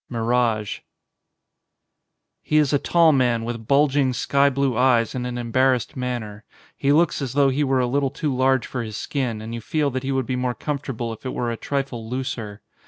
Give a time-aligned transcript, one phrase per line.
[0.07, 0.83] 130 XXXIV MIRAGE
[2.41, 6.43] HE is a tall man with bulging, sky blue eyes and an embarrassed manner.
[6.75, 9.61] He looks as though he were a little too large for his skin and you
[9.61, 12.61] feel that he would be more comfortable if it were a trifle looser.